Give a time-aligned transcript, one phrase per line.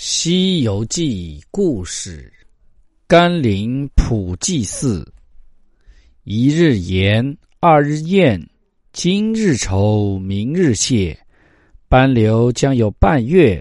[0.00, 2.32] 西游记》故事：
[3.08, 5.04] 甘霖普济寺，
[6.22, 8.40] 一日言，二日宴。
[8.92, 11.18] 今日愁，明日谢，
[11.88, 13.60] 班留将有半月，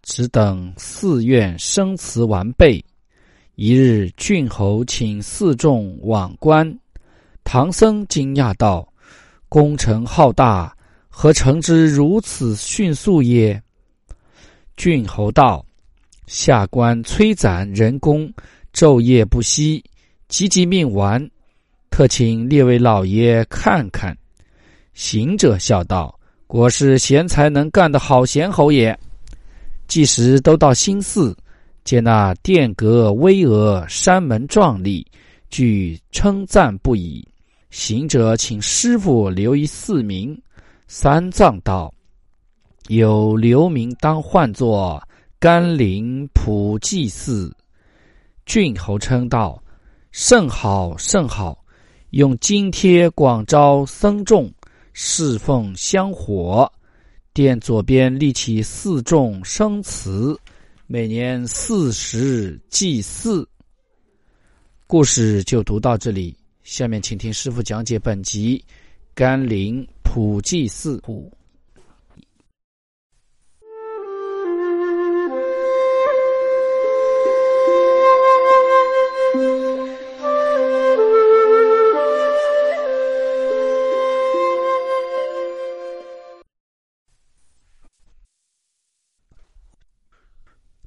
[0.00, 2.82] 只等寺院生词完备。
[3.54, 6.66] 一日，郡侯请寺众往观，
[7.44, 8.90] 唐僧惊讶道
[9.50, 10.74] ：“工程浩大，
[11.10, 13.62] 何成之如此迅速也？”
[14.78, 15.64] 郡侯道
[16.26, 18.32] ：“下官催攒人工，
[18.72, 19.84] 昼夜不息，
[20.28, 21.28] 急急命完，
[21.90, 24.16] 特请列位老爷看看。”
[24.94, 28.98] 行者笑道：“果是贤才能干的好贤侯也。”
[29.86, 31.36] 即时都到新寺，
[31.84, 35.06] 见那殿阁巍峨，山门壮丽，
[35.50, 37.26] 俱称赞不已。
[37.70, 40.40] 行者请师傅留一寺名，
[40.86, 41.92] 三藏道
[42.88, 45.02] ：“有留名，当唤作
[45.44, 47.54] 甘霖普济寺。”
[48.46, 49.62] 郡侯称道
[50.10, 51.62] ：“甚好，甚好！
[52.12, 54.50] 用金贴广招僧众。”
[54.94, 56.72] 侍奉香火，
[57.34, 60.34] 殿左边立起四众生祠，
[60.86, 63.46] 每年四时祭祀。
[64.86, 68.64] 故事就读到这里，下面请听师傅讲解本集
[69.14, 70.98] 甘霖普济寺。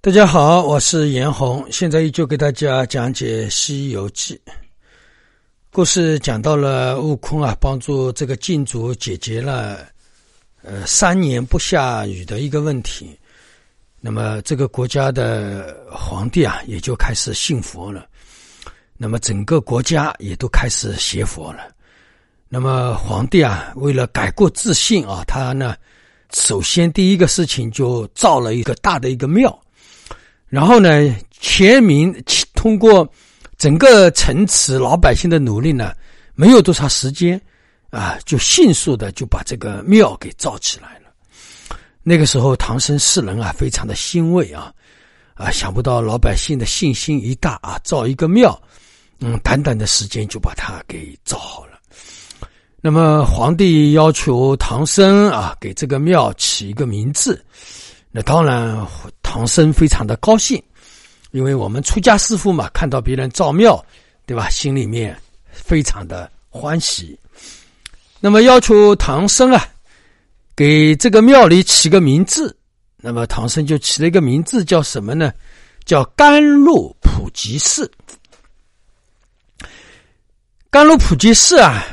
[0.08, 4.40] 大家好，我是严红，现在依旧给大家讲解《西游记》
[5.70, 6.18] 故事。
[6.20, 9.80] 讲到了悟空啊，帮助这个禁主解决了
[10.64, 13.20] 呃三年不下雨的一个问题。
[14.00, 18.08] 那么这个国家的皇帝啊，也就开始信佛了。
[18.96, 21.64] 那么整个国家也都开始学佛了。
[22.48, 25.76] 那么皇帝啊，为了改过自新啊，他呢，
[26.32, 29.54] 首先第一个事情就造了一个大的一个庙。
[30.50, 32.14] 然后呢，全民
[32.56, 33.08] 通过
[33.58, 35.92] 整个城池老百姓的努力呢，
[36.36, 37.40] 没有多长时间，
[37.90, 41.78] 啊，就迅速的就把这个庙给造起来了。
[42.02, 44.74] 那个时候，唐僧四人啊，非常的欣慰啊，
[45.34, 48.58] 啊，想不到老百姓的信心一大啊，造一个庙，
[49.20, 51.78] 嗯，短短的时间就把它给造好了。
[52.80, 57.44] 那么，皇帝要求唐僧啊，给这个庙起一个名字。
[58.18, 58.76] 那当然，
[59.22, 60.60] 唐僧非常的高兴，
[61.30, 63.86] 因为我们出家师傅嘛，看到别人造庙，
[64.26, 64.50] 对吧？
[64.50, 65.16] 心里面
[65.52, 67.16] 非常的欢喜。
[68.20, 69.64] 那么要求唐僧啊，
[70.56, 72.58] 给这个庙里起个名字。
[72.96, 75.32] 那么唐僧就起了一个名字，叫什么呢？
[75.86, 77.88] 叫甘露普济寺。
[80.72, 81.86] 甘露普济寺啊，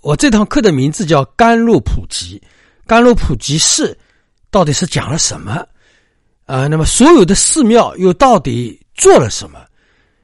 [0.00, 2.40] 我这堂课的名字叫甘露普济，
[2.86, 3.94] 甘露普济寺。
[4.50, 5.66] 到底是讲了什么？
[6.46, 9.64] 啊，那么所有的寺庙又到底做了什么？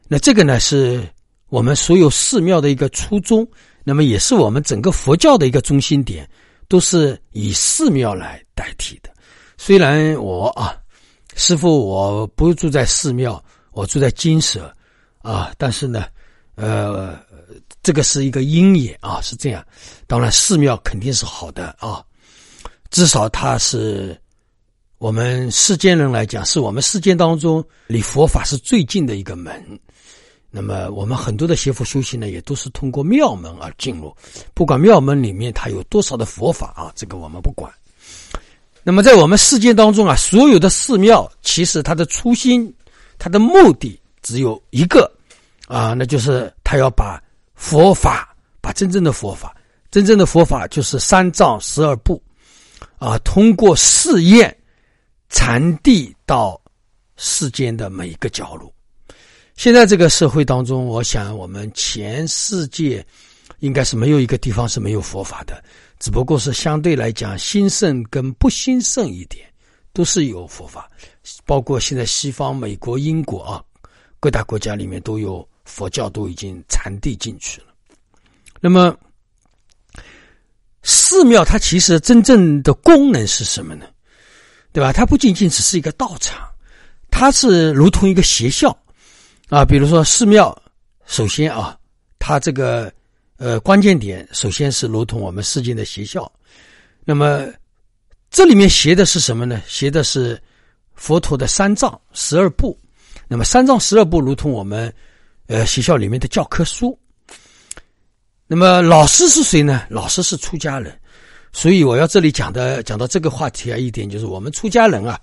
[0.08, 1.08] 那这个呢，是
[1.48, 3.46] 我们所有寺庙的一个初衷，
[3.84, 6.28] 那么也是我们整个佛教的一个中心点，
[6.66, 9.10] 都是以寺庙来代替的。
[9.56, 10.76] 虽然我啊，
[11.36, 14.74] 师傅我不住在寺庙，我住在金舍
[15.22, 16.06] 啊，但是呢，
[16.56, 17.16] 呃，
[17.82, 19.64] 这个是一个因也啊，是这样。
[20.08, 22.04] 当然，寺庙肯定是好的啊。
[22.90, 24.18] 至少他是
[24.98, 29.78] 我们世间人来讲，是我们世间当中离佛法是最近的一个门。
[30.50, 34.16] 那么我们很多的邪佛修行呢，也都是通过庙门而进入。
[34.54, 37.70] 不管庙门里面它有多少的佛法啊，这个我们不管。
[38.82, 42.72] 那么在我们世界当中啊，所有的寺庙其实它的初心、
[43.18, 45.12] 它的目的只有一个
[45.66, 47.20] 啊，那就是他要把
[47.54, 49.54] 佛法，把真正的佛法，
[49.90, 52.22] 真正的佛法就是三藏十二部。
[52.98, 54.56] 啊，通过试验
[55.28, 56.60] 传递到
[57.16, 58.72] 世间的每一个角落。
[59.56, 63.04] 现在这个社会当中，我想我们全世界
[63.60, 65.62] 应该是没有一个地方是没有佛法的，
[65.98, 69.46] 只不过是相对来讲兴盛跟不兴盛一点，
[69.94, 70.90] 都是有佛法。
[71.44, 73.64] 包括现在西方、美国、英国啊，
[74.20, 77.68] 各大国家里面都有佛教都已经传递进去了。
[78.60, 78.96] 那么，
[80.88, 83.86] 寺庙它其实真正的功能是什么呢？
[84.72, 84.92] 对吧？
[84.92, 86.48] 它不仅仅只是一个道场，
[87.10, 88.70] 它是如同一个学校
[89.48, 89.64] 啊。
[89.64, 90.56] 比如说寺庙，
[91.06, 91.76] 首先啊，
[92.20, 92.92] 它这个
[93.36, 96.30] 呃关键点，首先是如同我们世间的学校。
[97.04, 97.48] 那么
[98.30, 99.60] 这里面学的是什么呢？
[99.66, 100.40] 学的是
[100.94, 102.78] 佛陀的三藏十二部。
[103.26, 104.92] 那么三藏十二部如同我们
[105.48, 106.96] 呃学校里面的教科书。
[108.46, 109.82] 那么老师是谁呢？
[109.88, 110.96] 老师是出家人，
[111.52, 115.18] 所以我要这里讲的讲到这个话题啊，一点就是我们出家人啊，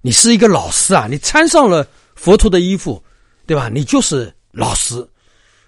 [0.00, 3.02] 你是一个老师啊，你穿上了佛陀的衣服，
[3.46, 3.68] 对吧？
[3.68, 5.06] 你就是老师，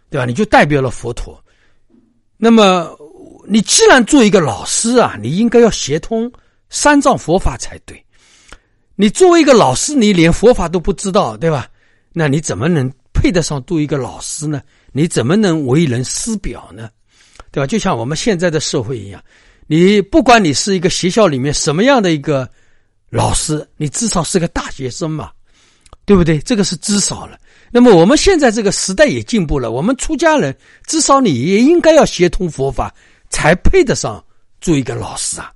[0.08, 0.24] 对吧？
[0.24, 1.38] 你就代表了佛陀。
[2.38, 2.90] 那么
[3.46, 6.32] 你既然做一个老师啊，你应该要协通
[6.70, 8.02] 三藏佛法才对。
[8.94, 11.68] 你作为一个老师，你连佛法都不知道，对吧？
[12.14, 14.62] 那你怎么能配得上做一个老师呢？
[14.96, 16.88] 你怎么能为人师表呢？
[17.52, 17.66] 对吧？
[17.66, 19.22] 就像我们现在的社会一样，
[19.66, 22.48] 你不管你是一个学校里面什么样的一个
[23.10, 25.30] 老师，你至少是个大学生嘛，
[26.06, 26.38] 对不对？
[26.38, 27.38] 这个是至少了。
[27.70, 30.56] 那么我们现在这个时代也进步了，我们出家人
[30.86, 32.94] 至少你也应该要学通佛法，
[33.28, 34.24] 才配得上
[34.62, 35.52] 做一个老师啊，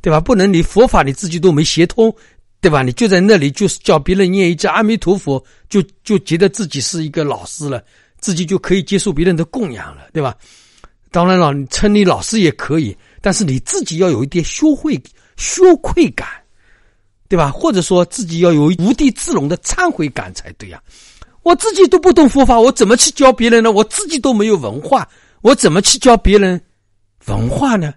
[0.00, 0.20] 对吧？
[0.20, 2.14] 不能你佛法你自己都没学通。
[2.60, 2.82] 对吧？
[2.82, 7.84] 你就在那里，就是叫别人念一句阿弥陀佛，就就觉得自己是一个老师了，
[8.24, 10.34] 自己就可以接受别人的供养了，对吧？
[11.10, 14.98] 当然了，你称你老师也可以，但是你自己要有一点羞愧、
[15.36, 16.26] 羞愧感，
[17.28, 17.50] 对吧？
[17.50, 20.82] 或者说自己要有无地自容的忏悔感才对呀。
[21.42, 23.70] 我自己都不懂佛法，我怎么去教别人呢？
[23.70, 25.06] 我自己都没有文化，
[25.42, 26.58] 我怎么去教别人
[27.26, 27.92] 文化呢？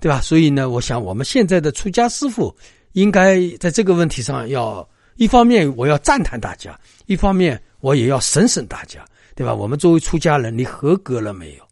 [0.00, 0.20] 对吧？
[0.20, 2.52] 所以呢，我想我们现在的出家师傅。
[2.92, 6.76] 应该在这个问题上，要一方面我要赞叹大家，
[7.06, 9.04] 一方面我也要审审大家，
[9.38, 9.54] 对吧？
[9.54, 11.62] 我们作为出家人，你合格了没有？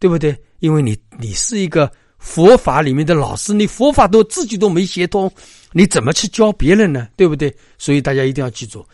[0.00, 0.36] 对不对？
[0.58, 1.88] 因为你你是一个
[2.18, 5.30] 佛法里面的老师，你佛法都自己都没学通，
[5.70, 7.06] 你怎么去教别人呢？
[7.16, 7.54] 对不对？
[7.78, 8.84] 所以大家一定要记住，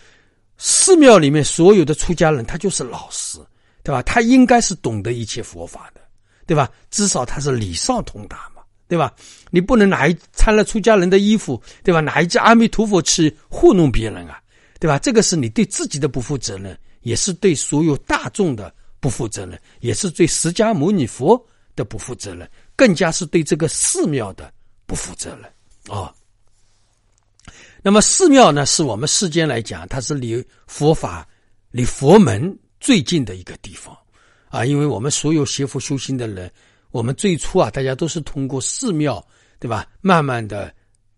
[0.58, 3.38] 寺庙里面所有的出家人，他就是老师，
[3.82, 4.02] 对吧？
[4.02, 6.02] 他应该是懂得一切佛法的，
[6.46, 6.69] 对吧？
[6.90, 8.61] 至少他是礼尚通达嘛。
[8.87, 9.14] 对吧？
[9.52, 12.00] 你不能拿一穿了出家人的衣服，对吧？
[12.00, 14.43] 拿一句阿弥陀佛去糊弄别人啊，
[14.81, 14.99] 对吧？
[14.99, 21.41] 这个是你对自己的不负责任，也是对所有大众的不负责任，也是对释迦牟尼佛
[21.75, 24.52] 的不负责任，更加是对这个寺庙的
[24.87, 26.14] 不负责任啊。
[27.82, 31.26] 那么寺庙呢，是我们世间来讲，它是离佛法、
[31.70, 33.97] 离佛门最近的一个地方
[34.49, 36.50] 啊，因为我们所有学佛修心的人。
[36.93, 39.25] 我们最初啊，大家都是通过寺庙，
[39.61, 39.87] 对吧？
[40.00, 40.75] 慢慢的，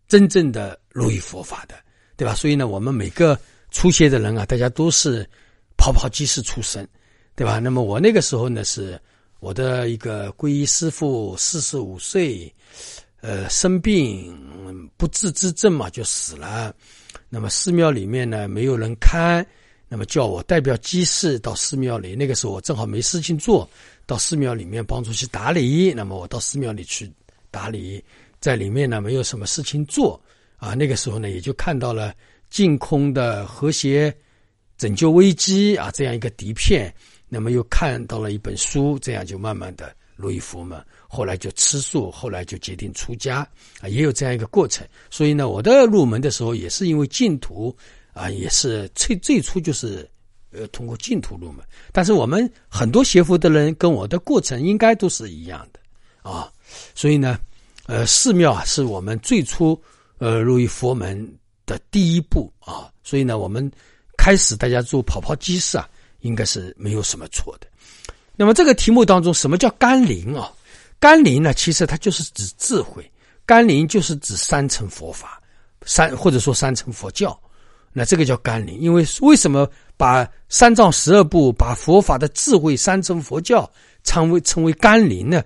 [0.07, 1.75] 真正的入于佛法的，
[2.15, 2.35] 对吧？
[2.35, 3.41] 所以呢，我们每个
[3.71, 5.27] 初学的人啊，大家都是
[5.83, 6.89] 跑跑济世出身，
[7.35, 7.59] 对吧？
[7.59, 8.97] 那么我那个时候呢，是
[9.41, 12.55] 我的一个皈依师父，四十五岁，
[13.21, 14.33] 呃，生病
[14.97, 16.73] 不治之症嘛，就死了。
[17.29, 19.45] 那么寺庙里面呢，没有人看，
[19.89, 22.15] 那么叫我代表居士到寺庙里。
[22.15, 23.69] 那个时候我正好没事情做。
[24.07, 27.11] 到寺庙里面帮助去打理，那么我到寺庙里去
[27.51, 28.01] 打理，
[28.39, 30.21] 在里面呢没有什么事情做
[30.59, 30.75] 啊。
[30.75, 32.15] 那个时候呢，也就看到了
[32.51, 34.15] 净空的和谐
[34.83, 36.93] 拯救危机啊这样一个底片，
[37.29, 40.85] 那么又看到了一本书，这样就慢慢的入于佛门。
[41.07, 43.49] 后来就吃素，后来就决定出家
[43.81, 44.85] 啊，也有这样一个过程。
[45.09, 47.73] 所以呢，我的入门的时候也是因为净土
[48.13, 50.09] 啊，也是最最初就是。
[50.55, 55.81] 呃，通过净土入门，但是我们很多学佛的人跟我的过程应该都是一样的
[56.31, 56.53] 啊，
[56.95, 57.39] 所以呢，
[57.87, 59.81] 呃，寺庙啊是我们最初
[60.19, 61.27] 呃入于佛门
[61.65, 63.73] 的第一步啊，所以呢，我们
[64.23, 65.89] 开始大家做跑跑鸡士啊，
[66.21, 67.67] 应该是没有什么错的。
[68.37, 70.49] 那么这个题目当中，什么叫甘霖啊？
[71.01, 73.11] 甘霖呢，其实它就是指智慧，
[73.45, 75.43] 甘霖就是指三层佛法，
[75.85, 77.37] 三或者说三层佛教。
[77.93, 83.69] 那这个叫甘霖，因为为什么把三藏十二部、把佛法的智慧、三乘佛教
[84.05, 85.43] 称为称为甘霖呢？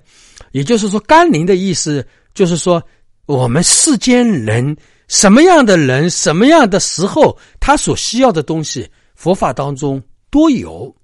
[0.52, 2.82] 也就是说，甘霖的意思就是说，
[3.24, 4.76] 我们世间人
[5.08, 10.94] 什么样的人、什么样的时候，他所需要的东西，佛法当中都有，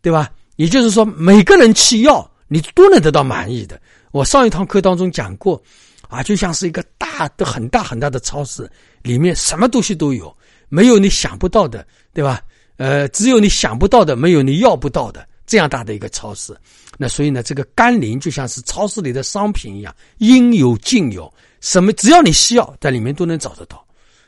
[0.00, 0.30] 对吧？
[0.56, 3.80] 也就是说，每个人去要，你都能得到满意的。
[4.12, 5.60] 我上一堂课当中讲过，
[6.08, 8.70] 啊，就像是一个大的、很大很大的超市，
[9.02, 10.34] 里面什么东西都有。
[10.68, 12.40] 没有你想不到的，对吧？
[12.76, 16.56] 呃，只有你想不到的，没有你要不到的，这样大的一个超市。
[16.96, 23.82] 那所以呢，这个甘霖就像是超市里的商品一样，应有尽有，什么只要你需要，在里面都能找得到，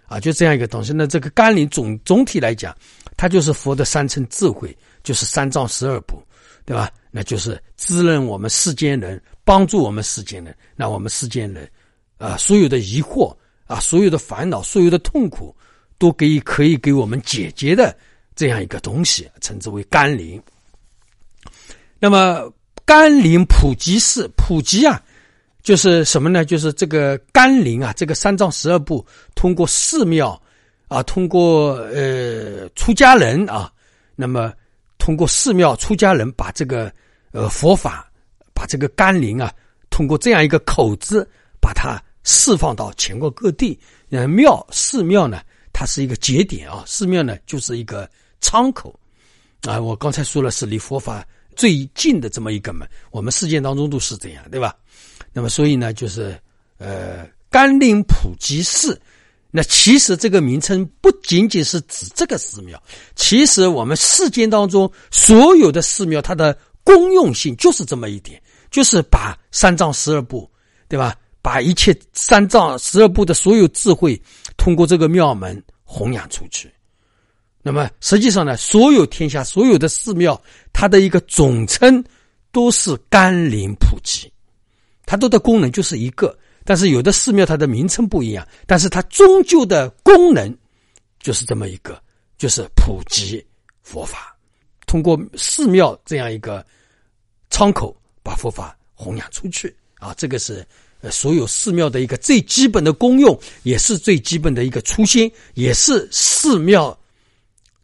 [0.06, 0.92] 啊，就这样一个东西。
[0.92, 2.74] 那这个甘霖总总体来讲，
[3.16, 6.22] 它就是佛的三乘智慧，就是三藏十二部，
[6.64, 6.88] 对吧？
[7.10, 11.68] 那就是滋润我们世间人，帮助我们世间人，那我们世间人
[12.18, 13.36] 啊，所有的疑惑
[13.66, 15.54] 啊，所有的烦恼，所有的痛苦，
[15.98, 17.96] 都可以可以给我们解决的
[18.36, 20.40] 这样一个东西，称之为甘霖。
[21.98, 22.48] 那么
[22.84, 25.02] 甘霖普及寺普及啊。
[25.64, 26.44] 就是什么呢？
[26.44, 29.04] 就是这个甘霖啊，这个三藏十二部
[29.34, 30.40] 通过寺庙
[30.88, 33.72] 啊，通过呃出家人啊，
[34.14, 34.52] 那么
[34.98, 36.92] 通过寺庙出家人把这个
[37.32, 38.12] 呃佛法，
[38.52, 39.50] 把这个甘霖啊，
[39.88, 41.26] 通过这样一个口子，
[41.62, 43.80] 把它释放到全国各地。
[44.10, 45.40] 呃，庙寺庙呢，
[45.72, 48.06] 它是一个节点啊，寺庙呢就是一个
[48.42, 48.94] 窗口
[49.62, 49.80] 啊。
[49.80, 54.76] 我刚才说了，是离佛法最近的这么一个门，我们世界当中都是这样，对吧？
[55.34, 56.34] 那么，所以呢，就是
[56.78, 58.98] 呃，甘霖普济寺。
[59.50, 62.82] 那其实这个名称不仅仅是指这个寺庙，
[63.14, 70.50] 其实我们世间当中所有的寺庙，它的功用性就是这么一点，就是把三藏十二部，
[70.88, 71.14] 对吧？
[71.40, 74.20] 把一切三藏十二部的所有智慧，
[74.56, 76.72] 通过这个庙门弘扬出去。
[77.62, 80.40] 那么实际上呢，所有天下所有的寺庙，
[80.72, 82.02] 它的一个总称
[82.50, 84.32] 都是甘霖普济。
[85.14, 90.52] 它都的功能就是一个，但是有的寺庙它的名称不一样，但是它终究的功能
[91.20, 92.02] 就是这么一个，
[92.36, 93.40] 就是普及
[93.80, 94.36] 佛法，
[94.88, 96.66] 通过寺庙这样一个
[97.48, 100.66] 窗口把佛法弘扬出去啊，这个是
[101.12, 106.98] 所有寺庙的一个最基本的功用，也是最基本的一个初心，也是寺庙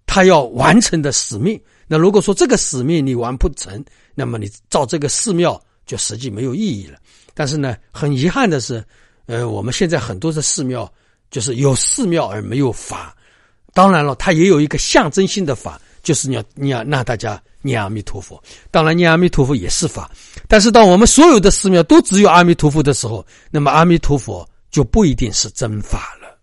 [0.04, 1.60] 它要完成的使命。
[1.86, 3.84] 那如果说这个使命你完不成，
[4.16, 6.96] 那么你造这个寺庙就实际没有意义了。
[7.34, 8.84] 但是呢，很遗憾的是，
[9.26, 10.88] 呃，我们现在很多的寺庙
[11.32, 13.16] 就是有寺庙而没有法。
[13.74, 18.40] 当然了，它也有一个象征性的法，就是你要你要让大家念阿弥陀佛。
[18.70, 20.08] 当然，念阿弥陀佛也是法。
[20.46, 26.38] 但是，当我们所有的寺庙都只有阿弥陀佛的时候，那么阿弥陀佛就不一定是真法了。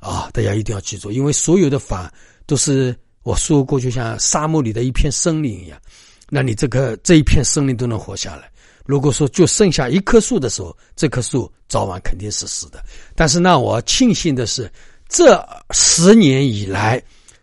[0.00, 2.12] 啊，大家一定要记住，因为所有的法
[2.46, 5.80] 都是我说过，就像沙漠里的一片森林一样，
[6.28, 8.50] 那你这个这一片森林都能活下来。
[8.84, 12.82] 如果说就剩下一棵树的时候，这棵树早晚肯定是死的。
[13.14, 14.70] 但是呢，我庆幸的是，
[15.08, 17.02] 这十年以来，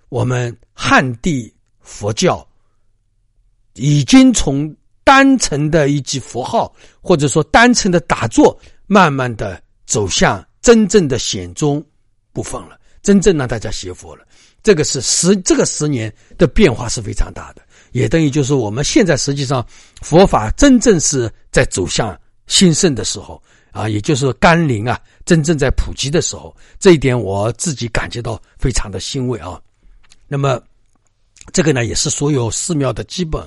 [0.09, 2.45] 我们汉地佛教
[3.73, 11.83] 已经从单纯的一句佛号，或者说单纯的打坐，慢慢的走向真正的显宗
[12.33, 14.25] 部分了，真正让大家学佛了。
[14.61, 17.61] 这个是十这个十年的变化是非常大的。
[17.91, 19.65] 也等于就是我们现在实际上
[20.01, 23.41] 佛法真正是在走向兴盛的时候
[23.71, 29.61] 啊，也就是甘霖啊，真正在普及的时候，这一点我自己感觉到非常的欣慰啊。
[30.27, 30.61] 那么，
[31.53, 33.41] 这个呢，也是所有寺庙的基本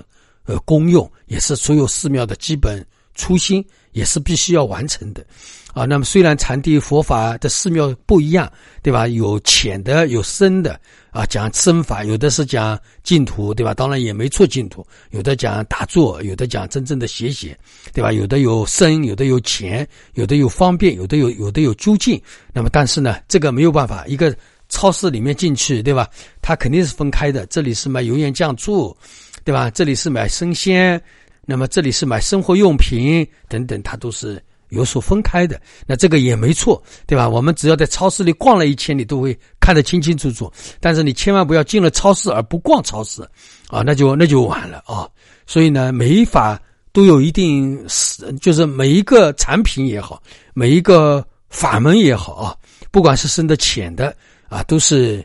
[0.45, 2.85] 呃功用，也是所有寺庙的基本
[3.15, 5.25] 初心，也是必须要完成的。
[5.73, 8.51] 啊，那么虽然禅地佛法的寺庙不一样，
[8.83, 9.09] 对吧？
[9.09, 10.79] 有浅的，有深的，
[11.11, 13.73] 啊，讲深法，有的是讲净土，对吧？
[13.73, 17.57] 当然也没错，净土有的讲打坐，有的讲真正的学习，
[17.95, 18.13] 对吧？
[18.13, 22.21] 有的有深，有的有浅，有的有方便，有的有有的有究竟。
[22.53, 24.37] 那么，但是呢，这个没有办法，一个
[24.69, 26.07] 超市里面进去，对吧？
[26.43, 28.95] 它肯定是分开的，这里是卖油盐酱醋，
[29.43, 29.71] 对吧？
[29.71, 31.01] 这里是买生鲜，
[31.47, 34.43] 那么这里是买生活用品等等，它都是。
[34.73, 37.29] 有所分开的，那这个也没错，对吧？
[37.29, 40.51] 我们只要在超市里逛了一圈，你都会看得清清楚楚。
[40.81, 43.23] 但是你千万不要进了超市而不逛超市，
[43.69, 45.09] 啊，那就那就完了啊！
[45.47, 46.61] 所以呢，每一法
[46.93, 50.23] 都有一定是，就是每一个产品也好，
[50.55, 52.57] 每一个法门也好啊，
[52.91, 54.15] 不管是深的浅的
[54.49, 55.23] 啊，都是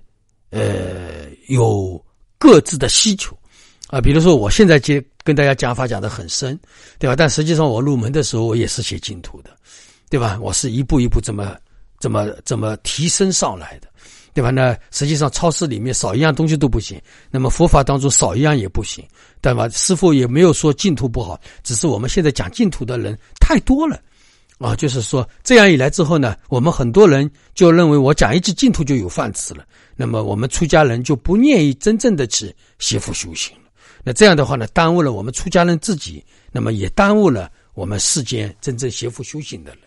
[0.50, 2.04] 呃有
[2.38, 3.38] 各自的需求
[3.88, 4.00] 啊。
[4.00, 5.04] 比如说，我现在接。
[5.28, 6.58] 跟大家讲法讲的很深，
[6.98, 7.14] 对吧？
[7.14, 9.50] 但实际上我入门的时候，我也是写净土的，
[10.10, 10.40] 对吧？
[10.42, 11.54] 我是一步一步这么、
[12.00, 13.90] 这么、这么提升上来的，
[14.34, 14.52] 对吧？
[14.52, 16.98] 那实际上超市里面少一样东西都不行，
[17.30, 19.06] 那么佛法当中少一样也不行，
[19.42, 19.68] 对吧？
[19.68, 24.00] 师傅也没有说净土不好，只是我们现在讲净土的人太多了，
[24.60, 29.66] 啊，就是说这样一来之后呢，我们很多人就认为我讲一句净土就有饭吃了，
[29.98, 33.54] 那么我们出家人就不愿意真正的去学佛修行。
[34.08, 39.80] 那这样的话呢，耽误了我们出家人自己，那么也耽误了我们世间真正学佛修行的人，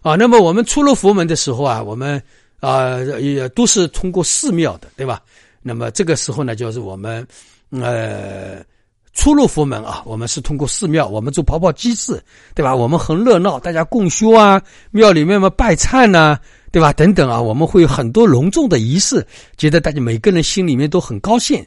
[0.00, 2.18] 啊，那么我们出入佛门的时候啊，我们
[2.60, 5.20] 啊也都是通过寺庙的，对吧？
[5.60, 7.26] 那么这个时候呢，就是我们
[7.68, 8.64] 呃
[9.12, 12.24] 出入佛门啊，我们是通过寺庙，我们做跑跑祭祀，
[12.54, 12.74] 对吧？
[12.74, 14.58] 我们很热闹，大家共修啊，
[14.90, 16.38] 庙里面嘛拜忏呐，
[16.72, 16.94] 对吧？
[16.94, 19.22] 等等啊，我们会有很多隆重的仪式，
[19.58, 21.62] 觉得大家每个人心里面都很高兴。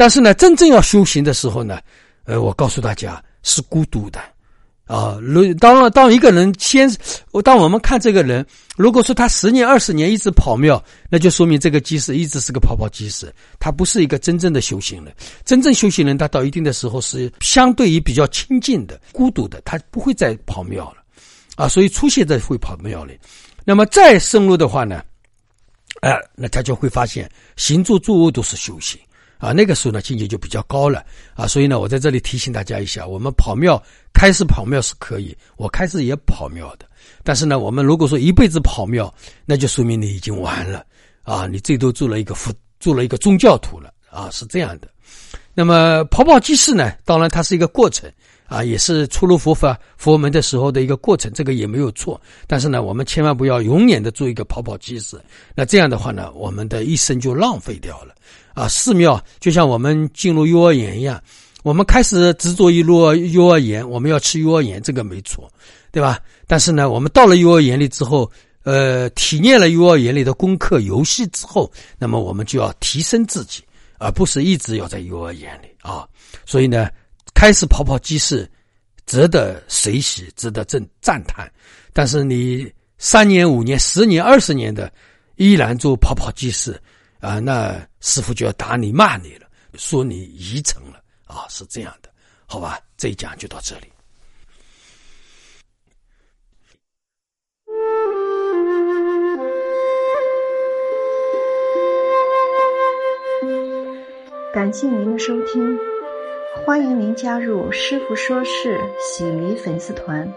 [0.00, 1.78] 但是呢，真正要修行的时候呢，
[2.24, 4.18] 呃，我告诉大家是孤独的。
[4.86, 6.90] 啊，如当当一个人先，
[7.44, 8.44] 当我们看这个人，
[8.78, 15.14] 如果说他十年二十年一直跑庙，那就说明这个鸡士一直是个跑跑鸡士，他不是一个真正的修行人。
[15.44, 21.02] 真正修行人，他到一定的时候是相对于比较清静的、孤独的，他不会再跑庙了，
[21.56, 23.18] 啊，所以出现在会跑庙里。
[23.66, 25.02] 那么再深入的话呢，
[26.00, 28.98] 哎，那他就会发现行住坐卧都是修行。
[29.40, 31.02] 啊，那个时候呢，境界就比较高了
[31.34, 33.82] 啊，所以呢，我在这里提醒大家一下，我们跑庙
[34.12, 36.84] 开始跑庙是可以，我开始也跑庙的，
[37.24, 39.12] 但是呢，我们如果说一辈子跑庙，
[39.46, 40.84] 那就说明你已经完了
[41.22, 44.88] 啊，你最多做了一个佛，做了一个宗教徒了啊，是这样的。
[45.54, 48.08] 那么跑跑祭祀呢，当然它是一个过程。
[48.50, 52.20] 啊，也是出入佛法佛门的时候的一个过程，这个也没有错。
[52.48, 55.22] 但是呢，我们千万不要永远的做一个跑跑机子，
[55.54, 58.12] 那这样的话呢，我们的一生就浪费掉了。
[58.52, 61.22] 啊，寺庙就像我们进入幼儿园一样，
[61.62, 65.48] 我们开始执着于入幼儿园，我们要吃幼儿园，这个没错，
[65.92, 66.18] 对吧？
[66.48, 68.28] 但是呢，我们到了幼儿园里之后，
[68.64, 73.62] 呃，体验了幼儿园里的功课游戏之后，那么我们就要提升自己，
[73.98, 76.04] 而不是一直要在幼儿园里啊。
[76.44, 76.88] 所以呢。
[77.40, 78.46] 开始跑跑鸡市，
[79.06, 81.50] 值得随喜，值得赞赞叹。
[81.90, 84.92] 但是你三年、五年、十年、二十年的
[85.36, 86.78] 依然做跑跑鸡市
[87.18, 92.10] 啊，那师傅就要打你、骂你了，说你遗成了啊，是这样的，
[92.44, 92.78] 好吧？
[92.98, 93.90] 这一讲就到这里。
[104.52, 105.99] 感谢您的收听。
[106.70, 110.32] 欢迎您加入师傅说事喜迷粉丝团，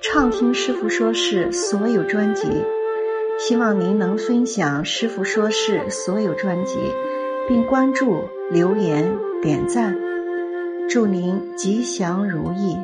[0.00, 2.46] 畅听师傅说事所有专辑。
[3.40, 6.78] 希望您能分享师傅说事所有专辑，
[7.48, 9.98] 并关注、留言、点赞。
[10.88, 12.78] 祝您吉祥如意。